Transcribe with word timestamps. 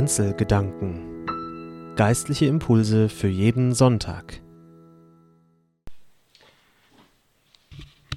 Kanzelgedanken. 0.00 1.26
Geistliche 1.94 2.46
Impulse 2.46 3.10
für 3.10 3.28
jeden 3.28 3.74
Sonntag. 3.74 4.40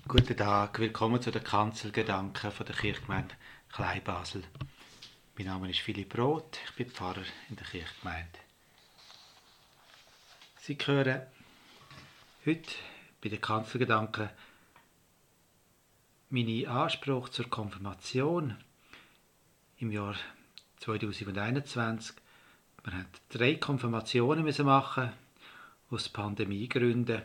Guten 0.08 0.38
Tag, 0.38 0.80
willkommen 0.80 1.22
zu 1.22 1.30
den 1.30 1.44
Kanzelgedanken 1.44 2.52
von 2.54 2.66
der 2.66 2.74
Kirchgemeinde 2.74 3.36
Kleinbasel. 3.68 4.46
Mein 5.38 5.48
Name 5.48 5.70
ist 5.70 5.82
Philipp 5.82 6.18
Roth, 6.18 6.58
ich 6.70 6.76
bin 6.78 6.90
Pfarrer 6.90 7.26
in 7.50 7.58
der 7.58 7.68
Kirchgemeinde. 7.68 8.40
Sie 10.62 10.78
hören 10.86 11.24
heute 12.46 12.72
bei 13.22 13.28
den 13.28 13.42
Kanzelgedanken 13.42 14.30
meine 16.30 16.70
Anspruch 16.70 17.28
zur 17.28 17.50
Konfirmation 17.50 18.56
im 19.80 19.92
Jahr 19.92 20.16
2021. 20.84 22.16
Wir 22.84 22.94
haben 22.94 23.06
drei 23.30 23.56
Konfirmationen 23.56 24.44
müssen 24.44 24.66
machen 24.66 25.14
aus 25.90 26.10
Pandemiegründen 26.10 27.22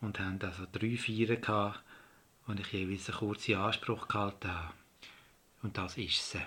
und 0.00 0.20
haben 0.20 0.38
also 0.40 0.64
drei 0.70 0.96
Feiern 0.96 1.40
gehabt, 1.40 1.82
wo 2.46 2.52
ich 2.52 2.72
jeweils 2.72 3.08
einen 3.08 3.18
kurzen 3.18 3.56
Anspruch 3.56 4.06
gehalten 4.06 4.52
habe. 4.52 4.74
Und 5.62 5.76
das 5.78 5.96
ist 5.98 6.30
sie. 6.30 6.42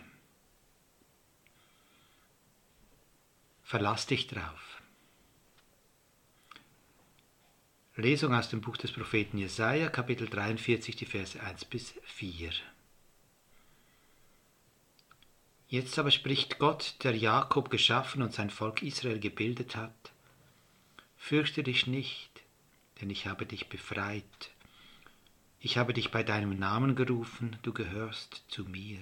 Verlass 3.63 4.07
dich 4.07 4.27
drauf. 4.27 4.81
Lesung 7.98 8.34
aus 8.34 8.49
dem 8.49 8.62
Buch 8.62 8.77
des 8.77 8.93
Propheten 8.93 9.39
Jesaja, 9.39 9.89
Kapitel 9.89 10.29
43, 10.29 10.95
die 10.95 11.05
Verse 11.05 11.41
1 11.41 11.65
bis 11.65 11.95
4. 12.03 12.51
Jetzt 15.70 15.99
aber 15.99 16.12
spricht 16.12 16.60
Gott, 16.60 16.96
der 17.04 17.15
Jakob 17.15 17.70
geschaffen 17.70 18.21
und 18.21 18.34
sein 18.34 18.49
Volk 18.49 18.82
Israel 18.82 19.20
gebildet 19.20 19.76
hat. 19.76 20.13
Fürchte 21.18 21.62
dich 21.62 21.87
nicht, 21.87 22.32
denn 23.01 23.10
ich 23.10 23.27
habe 23.27 23.46
dich 23.46 23.68
befreit. 23.68 24.51
Ich 25.60 25.77
habe 25.77 25.93
dich 25.93 26.10
bei 26.10 26.23
deinem 26.23 26.57
Namen 26.57 26.95
gerufen, 26.95 27.57
du 27.63 27.73
gehörst 27.73 28.45
zu 28.48 28.63
mir. 28.63 29.01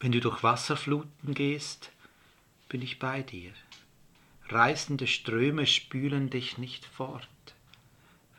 Wenn 0.00 0.10
du 0.10 0.20
durch 0.20 0.42
Wasserfluten 0.42 1.34
gehst, 1.34 1.92
bin 2.68 2.82
ich 2.82 2.98
bei 2.98 3.22
dir. 3.22 3.52
Reißende 4.48 5.06
Ströme 5.06 5.66
spülen 5.66 6.30
dich 6.30 6.58
nicht 6.58 6.84
fort. 6.84 7.28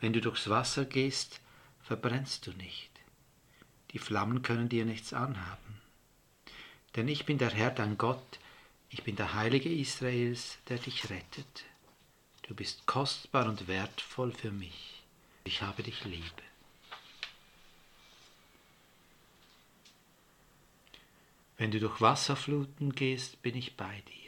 Wenn 0.02 0.12
du 0.12 0.20
durchs 0.20 0.50
Wasser 0.50 0.84
gehst, 0.84 1.40
verbrennst 1.82 2.46
du 2.46 2.52
nicht. 2.52 2.97
Die 3.92 4.00
Flammen 4.00 4.42
können 4.42 4.70
dir 4.70 4.86
nichts 4.86 5.14
anhaben. 5.14 5.82
Denn 6.96 7.08
ich 7.08 7.26
bin 7.26 7.38
der 7.38 7.52
Herr 7.52 7.72
dein 7.72 7.98
Gott, 7.98 8.40
ich 8.90 9.04
bin 9.04 9.16
der 9.16 9.34
Heilige 9.34 9.70
Israels, 9.74 10.58
der 10.70 10.78
dich 10.78 11.10
rettet. 11.10 11.66
Du 12.44 12.56
bist 12.56 12.86
kostbar 12.86 13.48
und 13.48 13.68
wertvoll 13.68 14.32
für 14.32 14.52
mich. 14.52 15.04
Ich 15.44 15.62
habe 15.62 15.84
dich 15.84 16.06
lieb. 16.06 16.24
Wenn 21.58 21.72
du 21.72 21.80
durch 21.80 22.02
Wasserfluten 22.02 22.94
gehst, 22.94 23.42
bin 23.42 23.56
ich 23.56 23.76
bei 23.76 24.02
dir. 24.02 24.28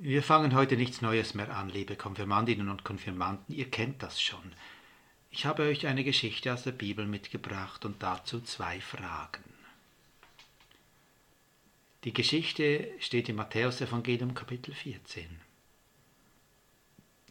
Wir 0.00 0.22
fangen 0.22 0.54
heute 0.54 0.76
nichts 0.76 1.02
Neues 1.02 1.34
mehr 1.34 1.56
an, 1.56 1.70
liebe 1.70 1.96
Konfirmandinnen 1.96 2.68
und 2.68 2.84
Konfirmanden, 2.84 3.52
ihr 3.52 3.68
kennt 3.68 4.00
das 4.00 4.22
schon. 4.22 4.52
Ich 5.30 5.44
habe 5.44 5.64
euch 5.64 5.86
eine 5.86 6.04
Geschichte 6.04 6.52
aus 6.52 6.62
der 6.62 6.72
Bibel 6.72 7.06
mitgebracht 7.06 7.84
und 7.84 8.02
dazu 8.02 8.40
zwei 8.40 8.80
Fragen. 8.80 9.44
Die 12.04 12.12
Geschichte 12.12 12.90
steht 13.00 13.28
im 13.28 13.36
Matthäusevangelium 13.36 14.34
Kapitel 14.34 14.72
14. 14.72 15.28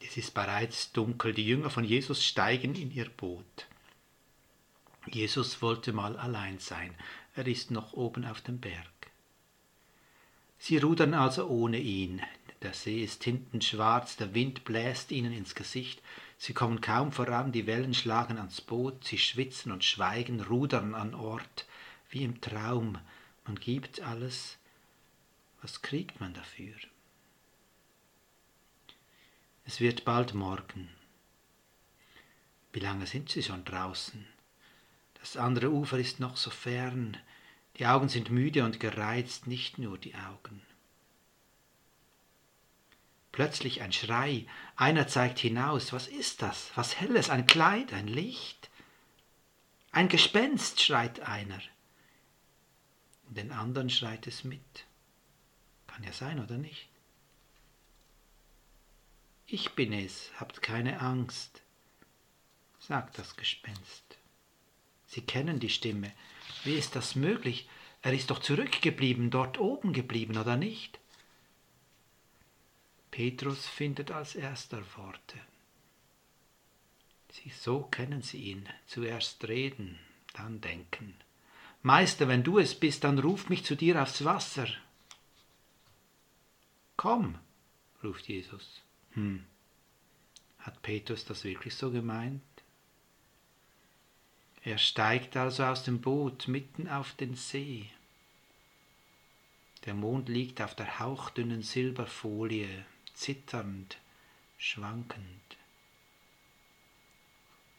Es 0.05 0.17
ist 0.17 0.33
bereits 0.33 0.91
dunkel, 0.91 1.33
die 1.33 1.47
Jünger 1.47 1.69
von 1.69 1.83
Jesus 1.83 2.23
steigen 2.23 2.75
in 2.75 2.91
ihr 2.91 3.09
Boot. 3.09 3.67
Jesus 5.07 5.61
wollte 5.61 5.93
mal 5.93 6.17
allein 6.17 6.59
sein, 6.59 6.93
er 7.33 7.47
ist 7.47 7.71
noch 7.71 7.93
oben 7.93 8.25
auf 8.25 8.41
dem 8.41 8.59
Berg. 8.59 8.87
Sie 10.59 10.77
rudern 10.77 11.13
also 11.13 11.47
ohne 11.47 11.79
ihn, 11.79 12.21
der 12.61 12.73
See 12.73 13.03
ist 13.03 13.21
tintenschwarz, 13.21 14.17
der 14.17 14.33
Wind 14.33 14.65
bläst 14.65 15.11
ihnen 15.11 15.31
ins 15.31 15.55
Gesicht, 15.55 16.01
sie 16.37 16.53
kommen 16.53 16.81
kaum 16.81 17.11
voran, 17.11 17.51
die 17.51 17.67
Wellen 17.67 17.93
schlagen 17.93 18.37
ans 18.37 18.61
Boot, 18.61 19.03
sie 19.03 19.17
schwitzen 19.17 19.71
und 19.71 19.83
schweigen, 19.83 20.41
rudern 20.41 20.95
an 20.95 21.13
Ort, 21.13 21.65
wie 22.09 22.23
im 22.23 22.41
Traum, 22.41 22.97
man 23.45 23.59
gibt 23.59 24.01
alles, 24.01 24.57
was 25.61 25.81
kriegt 25.81 26.19
man 26.19 26.33
dafür? 26.33 26.75
Es 29.65 29.79
wird 29.79 30.05
bald 30.05 30.33
morgen. 30.33 30.89
Wie 32.71 32.79
lange 32.79 33.07
sind 33.07 33.29
sie 33.29 33.43
schon 33.43 33.65
draußen? 33.65 34.25
Das 35.19 35.35
andere 35.35 35.71
Ufer 35.71 35.97
ist 35.97 36.19
noch 36.19 36.37
so 36.37 36.49
fern, 36.49 37.17
die 37.77 37.85
Augen 37.85 38.09
sind 38.09 38.29
müde 38.29 38.63
und 38.63 38.79
gereizt, 38.79 39.47
nicht 39.47 39.77
nur 39.77 39.97
die 39.97 40.15
Augen. 40.15 40.61
Plötzlich 43.37 43.81
ein 43.83 43.93
Schrei, 43.93 44.47
einer 44.75 45.07
zeigt 45.07 45.37
hinaus, 45.37 45.93
was 45.93 46.07
ist 46.07 46.41
das? 46.41 46.71
Was 46.75 46.99
helles, 46.99 47.29
ein 47.29 47.45
Kleid, 47.45 47.93
ein 47.93 48.07
Licht? 48.07 48.69
Ein 49.91 50.09
Gespenst, 50.09 50.81
schreit 50.81 51.19
einer 51.19 51.59
den 53.29 53.51
anderen 53.51 53.89
schreit 53.89 54.27
es 54.27 54.43
mit. 54.43 54.85
Kann 55.85 56.03
ja 56.03 56.13
sein, 56.13 56.43
oder 56.43 56.57
nicht? 56.57 56.87
Ich 59.45 59.71
bin 59.71 59.93
es, 59.93 60.31
habt 60.37 60.61
keine 60.61 60.99
Angst, 60.99 61.61
sagt 62.79 63.17
das 63.17 63.37
Gespenst. 63.37 64.17
Sie 65.07 65.21
kennen 65.21 65.59
die 65.59 65.69
Stimme. 65.69 66.11
Wie 66.63 66.75
ist 66.75 66.95
das 66.95 67.15
möglich? 67.15 67.69
Er 68.01 68.13
ist 68.13 68.29
doch 68.29 68.39
zurückgeblieben, 68.39 69.29
dort 69.29 69.57
oben 69.57 69.93
geblieben, 69.93 70.37
oder 70.37 70.57
nicht? 70.57 70.99
Petrus 73.17 73.65
findet 73.65 74.11
als 74.11 74.35
erster 74.35 74.83
Worte. 74.95 75.39
Sie, 77.31 77.49
so 77.49 77.81
kennen 77.81 78.21
sie 78.21 78.37
ihn. 78.37 78.69
Zuerst 78.85 79.47
reden, 79.47 79.97
dann 80.33 80.61
denken. 80.61 81.15
Meister, 81.81 82.27
wenn 82.27 82.43
du 82.43 82.59
es 82.59 82.79
bist, 82.79 83.03
dann 83.03 83.17
ruf 83.17 83.49
mich 83.49 83.65
zu 83.65 83.75
dir 83.75 83.99
aufs 83.99 84.23
Wasser. 84.23 84.67
Komm, 86.95 87.39
ruft 88.03 88.27
Jesus. 88.27 88.83
Hm. 89.13 89.43
Hat 90.59 90.83
Petrus 90.83 91.25
das 91.25 91.43
wirklich 91.43 91.73
so 91.73 91.89
gemeint? 91.89 92.43
Er 94.61 94.77
steigt 94.77 95.35
also 95.35 95.63
aus 95.63 95.81
dem 95.81 96.01
Boot 96.01 96.47
mitten 96.47 96.87
auf 96.87 97.13
den 97.13 97.33
See. 97.33 97.89
Der 99.85 99.95
Mond 99.95 100.29
liegt 100.29 100.61
auf 100.61 100.75
der 100.75 100.99
hauchdünnen 100.99 101.63
Silberfolie, 101.63 102.85
zitternd, 103.17 103.97
schwankend. 104.57 105.57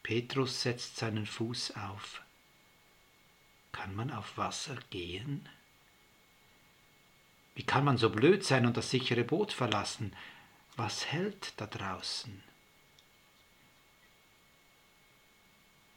Petrus 0.03 0.61
setzt 0.61 0.97
seinen 0.97 1.25
Fuß 1.25 1.75
auf. 1.77 2.21
Kann 3.71 3.95
man 3.95 4.11
auf 4.11 4.37
Wasser 4.37 4.77
gehen? 4.89 5.47
Wie 7.55 7.63
kann 7.63 7.85
man 7.85 7.97
so 7.97 8.09
blöd 8.09 8.43
sein 8.43 8.65
und 8.65 8.75
das 8.75 8.89
sichere 8.89 9.23
Boot 9.23 9.53
verlassen? 9.53 10.15
Was 10.75 11.05
hält 11.07 11.53
da 11.57 11.67
draußen? 11.67 12.43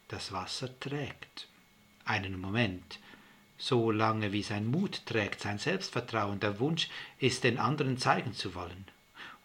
Das 0.09 0.31
Wasser 0.33 0.79
trägt. 0.79 1.49
Einen 2.05 2.41
Moment. 2.41 2.99
So 3.59 3.91
lange 3.91 4.33
wie 4.33 4.43
sein 4.43 4.67
Mut 4.67 5.07
trägt, 5.07 5.41
sein 5.41 5.59
Selbstvertrauen, 5.59 6.41
der 6.41 6.59
Wunsch, 6.59 6.89
es 7.21 7.41
den 7.41 7.59
anderen 7.59 7.97
zeigen 7.97 8.35
zu 8.35 8.55
wollen. 8.55 8.87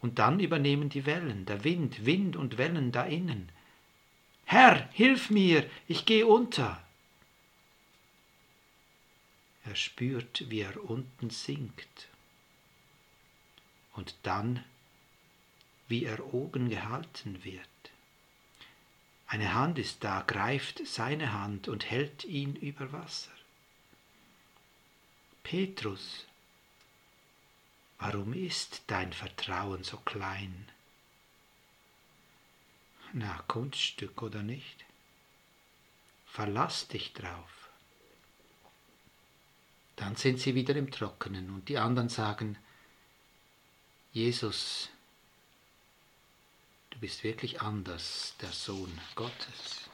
Und 0.01 0.19
dann 0.19 0.39
übernehmen 0.39 0.89
die 0.89 1.05
Wellen, 1.05 1.45
der 1.45 1.63
Wind, 1.63 2.05
Wind 2.05 2.35
und 2.35 2.57
Wellen 2.57 2.91
da 2.91 3.03
innen. 3.03 3.49
Herr, 4.45 4.89
hilf 4.93 5.29
mir, 5.29 5.69
ich 5.87 6.05
gehe 6.05 6.25
unter. 6.25 6.81
Er 9.65 9.75
spürt, 9.75 10.49
wie 10.49 10.61
er 10.61 10.81
unten 10.89 11.29
sinkt. 11.29 12.07
Und 13.95 14.15
dann, 14.23 14.63
wie 15.87 16.05
er 16.05 16.33
oben 16.33 16.69
gehalten 16.69 17.43
wird. 17.43 17.67
Eine 19.25 19.53
Hand 19.53 19.77
ist 19.77 20.05
da, 20.05 20.23
greift 20.25 20.87
seine 20.87 21.33
Hand 21.33 21.67
und 21.67 21.89
hält 21.89 22.23
ihn 22.23 22.55
über 22.55 22.93
Wasser. 22.93 23.31
Petrus, 25.43 26.25
warum 27.99 28.33
ist 28.33 28.83
dein 28.87 29.13
Vertrauen 29.13 29.83
so 29.83 29.97
klein? 29.97 30.69
Na, 33.13 33.43
Kunststück 33.47 34.21
oder 34.21 34.43
nicht? 34.43 34.85
Verlass 36.25 36.87
dich 36.87 37.13
drauf. 37.13 37.69
Dann 39.95 40.15
sind 40.15 40.39
sie 40.39 40.53
wieder 40.53 40.75
im 40.75 40.91
Trockenen 40.91 41.49
und 41.49 41.69
die 41.69 41.79
anderen 41.79 42.09
sagen, 42.09 42.57
Jesus, 44.13 44.89
du 46.91 46.99
bist 46.99 47.23
wirklich 47.23 47.61
anders, 47.61 48.35
der 48.41 48.51
Sohn 48.51 48.99
Gottes. 49.15 49.89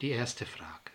Die 0.00 0.10
erste 0.10 0.46
Frage. 0.46 0.93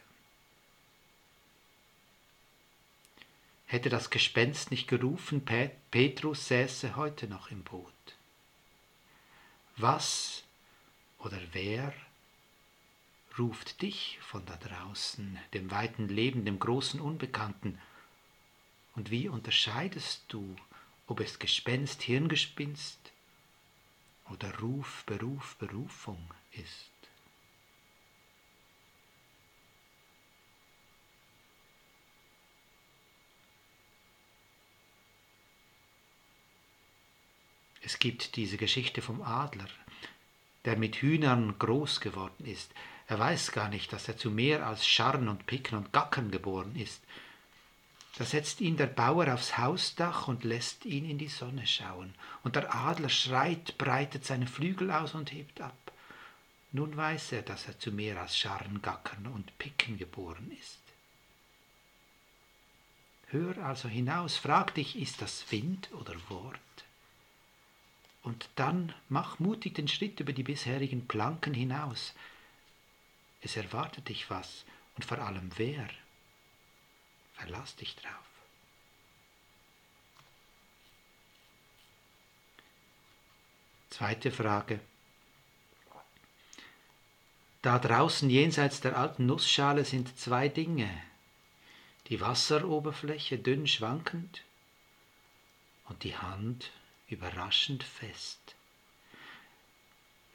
Hätte 3.71 3.89
das 3.89 4.10
Gespenst 4.10 4.71
nicht 4.71 4.88
gerufen, 4.88 5.45
Petrus 5.45 6.48
säße 6.48 6.95
heute 6.95 7.27
noch 7.27 7.51
im 7.51 7.63
Boot. 7.63 7.94
Was 9.77 10.44
oder 11.19 11.39
wer 11.51 11.94
ruft 13.38 13.83
dich 13.83 14.18
von 14.24 14.44
da 14.48 14.57
draußen, 14.57 15.38
dem 15.54 15.69
weiten 15.69 16.07
Leben, 16.07 16.45
dem 16.45 16.57
großen 16.57 17.00
Unbekannten? 17.00 17.80
Und 18.95 19.12
wie 19.12 19.30
unterscheidest 19.30 20.24
du, 20.30 20.56
ob 21.06 21.19
es 21.19 21.38
Gespenst, 21.38 22.01
Hirngespinst 22.01 23.00
oder 24.31 24.51
Ruf, 24.57 25.04
Beruf, 25.06 25.56
Berufung 25.57 26.31
ist? 26.54 26.88
Es 37.89 37.97
gibt 37.97 38.36
diese 38.36 38.57
Geschichte 38.57 39.01
vom 39.01 39.24
Adler, 39.24 39.68
der 40.63 40.77
mit 40.77 40.97
Hühnern 40.97 41.57
groß 41.57 42.01
geworden 42.01 42.45
ist. 42.45 42.71
Er 43.07 43.18
weiß 43.18 43.51
gar 43.51 43.68
nicht, 43.68 43.91
dass 43.91 44.07
er 44.07 44.15
zu 44.15 44.30
mehr 44.30 44.68
als 44.68 44.88
Scharren 44.88 45.27
und 45.27 45.47
Picken 45.47 45.75
und 45.75 45.91
Gackern 45.91 46.30
geboren 46.30 46.75
ist. 46.75 47.01
Da 48.19 48.25
setzt 48.25 48.62
ihn 48.62 48.77
der 48.77 48.86
Bauer 48.86 49.33
aufs 49.33 49.57
Hausdach 49.57 50.27
und 50.27 50.44
lässt 50.44 50.86
ihn 50.86 51.09
in 51.09 51.18
die 51.18 51.30
Sonne 51.30 51.65
schauen. 51.65 52.13
Und 52.44 52.56
der 52.56 52.75
Adler 52.75 53.09
schreit, 53.09 53.75
breitet 53.80 54.24
seine 54.24 54.45
Flügel 54.45 54.92
aus 54.92 55.15
und 55.15 55.31
hebt 55.31 55.59
ab. 55.59 55.92
Nun 56.71 56.95
weiß 56.95 57.31
er, 57.31 57.42
dass 57.42 57.68
er 57.68 57.80
zu 57.80 57.92
mehr 57.92 58.21
als 58.21 58.38
Scharren, 58.38 58.83
Gackern 58.83 59.25
und 59.25 59.57
Picken 59.57 59.97
geboren 59.97 60.51
ist. 60.62 60.77
Hör 63.30 63.57
also 63.65 63.89
hinaus, 63.89 64.38
frag 64.38 64.75
dich, 64.75 64.95
ist 64.95 65.24
das 65.24 65.51
Wind 65.51 65.89
oder 65.94 66.13
Wort? 66.30 66.59
Und 68.39 68.50
dann 68.56 68.94
mach 69.09 69.39
mutig 69.39 69.75
den 69.75 69.89
Schritt 69.89 70.21
über 70.21 70.31
die 70.31 70.44
bisherigen 70.44 71.09
Planken 71.09 71.53
hinaus. 71.53 72.13
Es 73.41 73.57
erwartet 73.57 74.07
dich 74.07 74.30
was 74.30 74.63
und 74.95 75.03
vor 75.03 75.19
allem 75.19 75.51
wer. 75.57 75.89
Verlass 77.33 77.75
dich 77.75 77.97
drauf. 77.97 78.13
Zweite 83.89 84.31
Frage. 84.31 84.80
Da 87.62 87.77
draußen 87.77 88.30
jenseits 88.30 88.80
der 88.80 88.95
alten 88.95 89.25
Nussschale 89.25 89.83
sind 89.83 90.18
zwei 90.18 90.47
Dinge. 90.47 90.89
Die 92.07 92.21
Wasseroberfläche 92.21 93.38
dünn 93.38 93.68
schwankend 93.68 94.44
und 95.89 96.06
die 96.06 96.15
Hand 96.15 96.71
überraschend 97.09 97.83
fest. 97.83 98.56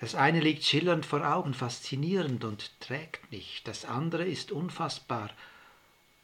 Das 0.00 0.14
eine 0.14 0.40
liegt 0.40 0.64
schillernd 0.64 1.06
vor 1.06 1.26
Augen, 1.26 1.54
faszinierend 1.54 2.44
und 2.44 2.78
trägt 2.80 3.30
nicht. 3.30 3.66
Das 3.66 3.84
andere 3.84 4.24
ist 4.24 4.52
unfassbar, 4.52 5.30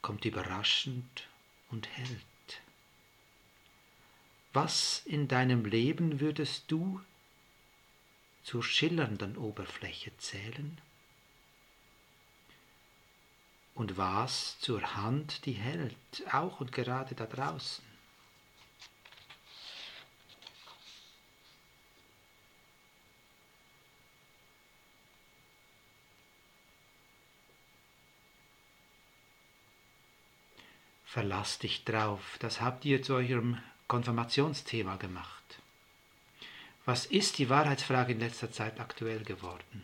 kommt 0.01 0.25
überraschend 0.25 1.27
und 1.69 1.87
hält. 1.89 2.61
Was 4.53 5.01
in 5.05 5.27
deinem 5.27 5.65
Leben 5.65 6.19
würdest 6.19 6.65
du 6.69 7.01
zur 8.43 8.63
schillernden 8.63 9.37
Oberfläche 9.37 10.15
zählen? 10.17 10.79
Und 13.73 13.97
was 13.97 14.59
zur 14.59 14.95
Hand, 14.95 15.45
die 15.45 15.53
hält, 15.53 15.95
auch 16.31 16.59
und 16.59 16.73
gerade 16.73 17.15
da 17.15 17.25
draußen? 17.25 17.90
Verlass 31.11 31.59
dich 31.59 31.83
drauf. 31.83 32.37
Das 32.39 32.61
habt 32.61 32.85
ihr 32.85 33.03
zu 33.03 33.15
eurem 33.15 33.57
Konfirmationsthema 33.89 34.95
gemacht. 34.95 35.59
Was 36.85 37.05
ist 37.05 37.37
die 37.37 37.49
Wahrheitsfrage 37.49 38.13
in 38.13 38.21
letzter 38.21 38.49
Zeit 38.49 38.79
aktuell 38.79 39.25
geworden? 39.25 39.83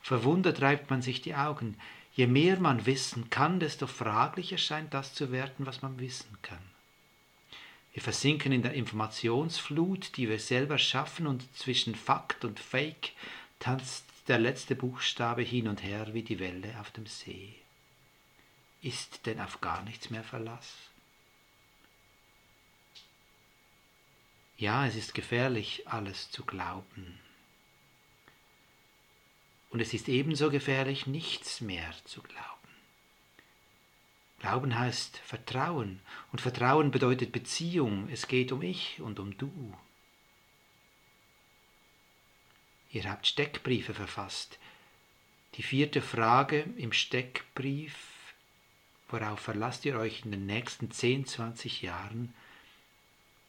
Verwundert 0.00 0.62
reibt 0.62 0.88
man 0.88 1.02
sich 1.02 1.20
die 1.20 1.34
Augen. 1.34 1.76
Je 2.14 2.26
mehr 2.26 2.58
man 2.58 2.86
wissen 2.86 3.28
kann, 3.28 3.60
desto 3.60 3.86
fraglicher 3.86 4.56
scheint 4.56 4.94
das 4.94 5.12
zu 5.12 5.30
werden, 5.30 5.66
was 5.66 5.82
man 5.82 5.98
wissen 5.98 6.38
kann. 6.40 6.64
Wir 7.92 8.02
versinken 8.02 8.50
in 8.50 8.62
der 8.62 8.72
Informationsflut, 8.72 10.16
die 10.16 10.30
wir 10.30 10.38
selber 10.38 10.78
schaffen, 10.78 11.26
und 11.26 11.54
zwischen 11.54 11.94
Fakt 11.94 12.46
und 12.46 12.58
Fake 12.58 13.12
tanzt 13.58 14.06
der 14.28 14.38
letzte 14.38 14.74
Buchstabe 14.74 15.42
hin 15.42 15.68
und 15.68 15.82
her 15.82 16.14
wie 16.14 16.22
die 16.22 16.38
Welle 16.38 16.80
auf 16.80 16.90
dem 16.92 17.04
See. 17.04 17.56
Ist 18.84 19.24
denn 19.24 19.40
auf 19.40 19.62
gar 19.62 19.82
nichts 19.84 20.10
mehr 20.10 20.22
Verlass? 20.22 20.90
Ja, 24.58 24.86
es 24.86 24.94
ist 24.94 25.14
gefährlich, 25.14 25.88
alles 25.88 26.30
zu 26.30 26.44
glauben. 26.44 27.18
Und 29.70 29.80
es 29.80 29.94
ist 29.94 30.06
ebenso 30.10 30.50
gefährlich, 30.50 31.06
nichts 31.06 31.62
mehr 31.62 31.94
zu 32.04 32.20
glauben. 32.20 32.68
Glauben 34.40 34.78
heißt 34.78 35.16
Vertrauen 35.16 36.02
und 36.30 36.42
Vertrauen 36.42 36.90
bedeutet 36.90 37.32
Beziehung. 37.32 38.10
Es 38.10 38.28
geht 38.28 38.52
um 38.52 38.60
ich 38.60 39.00
und 39.00 39.18
um 39.18 39.38
du. 39.38 39.74
Ihr 42.90 43.10
habt 43.10 43.26
Steckbriefe 43.26 43.94
verfasst. 43.94 44.58
Die 45.54 45.62
vierte 45.62 46.02
Frage 46.02 46.66
im 46.76 46.92
Steckbrief 46.92 48.13
worauf 49.14 49.38
verlasst 49.38 49.84
ihr 49.84 49.96
euch 49.96 50.22
in 50.24 50.32
den 50.32 50.44
nächsten 50.44 50.90
10, 50.90 51.26
20 51.26 51.82
Jahren, 51.82 52.34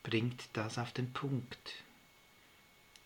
bringt 0.03 0.43
das 0.53 0.77
auf 0.77 0.91
den 0.91 1.11
Punkt. 1.11 1.73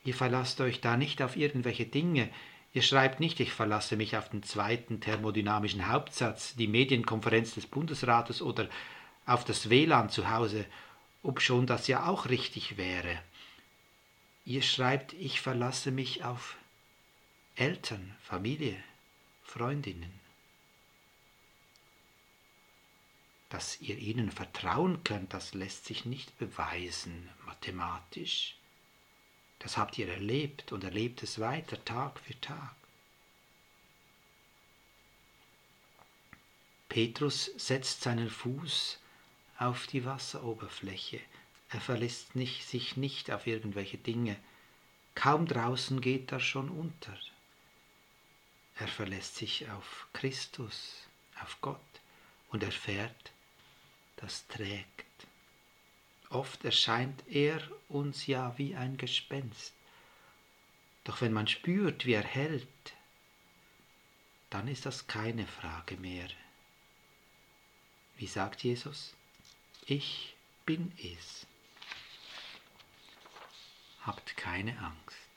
Ihr 0.04 0.13
verlasst 0.13 0.60
euch 0.60 0.82
da 0.82 0.98
nicht 0.98 1.22
auf 1.22 1.38
irgendwelche 1.38 1.86
Dinge, 1.86 2.30
ihr 2.74 2.82
schreibt 2.82 3.22
nicht, 3.22 3.39
ich 3.39 3.54
verlasse 3.54 3.96
mich 3.96 4.18
auf 4.18 4.28
den 4.28 4.44
zweiten 4.44 5.00
thermodynamischen 5.00 5.88
Hauptsatz, 5.88 6.54
die 6.56 6.68
Medienkonferenz 6.68 7.56
des 7.56 7.66
Bundesrates 7.66 8.42
oder 8.42 8.68
auf 9.25 9.46
das 9.46 9.70
WLAN 9.70 10.10
zu 10.10 10.30
Hause, 10.30 10.66
obschon 11.24 11.66
das 11.66 11.88
ja 11.88 12.08
auch 12.08 12.28
richtig 12.28 12.75
wäre. 12.75 13.20
Ihr 14.44 14.63
schreibt, 14.63 15.13
ich 15.13 15.39
verlasse 15.39 15.92
mich 15.92 16.25
auf 16.25 16.58
Eltern, 17.56 18.16
Familie, 18.22 18.75
Freundinnen. 19.44 20.19
Dass 23.50 23.82
ihr 23.82 23.98
ihnen 23.98 24.32
vertrauen 24.32 25.03
könnt, 25.03 25.34
das 25.34 25.53
lässt 25.53 25.86
sich 25.86 26.06
nicht 26.06 26.38
beweisen 26.38 27.29
mathematisch. 27.46 28.56
Das 29.58 29.75
habt 29.75 29.98
ihr 29.98 30.08
erlebt 30.08 30.72
und 30.72 30.84
erlebt 30.84 31.24
es 31.24 31.39
weiter 31.39 31.84
Tag 31.84 32.20
für 32.20 32.39
Tag. 32.39 32.75
Petrus 36.88 37.51
setzt 37.58 38.01
seinen 38.01 38.29
Fuß 38.29 39.00
auf 39.58 39.88
die 39.88 40.06
Wasseroberfläche. 40.06 41.20
Er 41.70 41.82
verlässt 41.82 42.36
nicht, 42.36 42.68
sich 42.68 42.98
nicht 42.98 43.29
auf 43.32 43.46
irgendwelche 43.46 43.98
Dinge. 43.98 44.38
Kaum 45.13 45.46
draußen 45.46 46.01
geht 46.01 46.32
er 46.32 46.39
schon 46.39 46.70
unter. 46.70 47.18
Er 48.77 48.88
verlässt 48.88 49.36
sich 49.36 49.70
auf 49.70 50.08
Christus, 50.13 51.08
auf 51.44 51.60
Gott 51.62 51.79
und 52.50 52.63
erfährt, 52.63 53.32
das 54.20 54.48
trägt. 54.48 55.06
Oft 56.30 56.64
erscheint 56.64 57.24
er 57.28 57.62
uns 57.88 58.28
ja 58.28 58.58
wie 58.58 58.76
ein 58.76 58.98
Gespenst. 58.98 59.74
Doch 61.04 61.22
wenn 61.22 61.34
man 61.34 61.48
spürt, 61.48 62.06
wie 62.06 62.14
er 62.14 62.24
hält, 62.24 62.68
dann 64.50 64.68
ist 64.68 64.86
das 64.86 65.08
keine 65.08 65.48
Frage 65.48 65.98
mehr. 65.98 66.28
Wie 68.18 68.28
sagt 68.28 68.64
Jesus? 68.64 69.16
Ich 69.86 70.36
bin 70.66 70.92
es. 70.98 71.48
Habt 74.02 74.36
keine 74.38 74.78
Angst. 74.80 75.29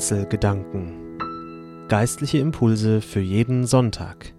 Kanzelgedanken. 0.00 1.18
Geistliche 1.88 2.38
Impulse 2.38 3.02
für 3.02 3.20
jeden 3.20 3.66
Sonntag. 3.66 4.32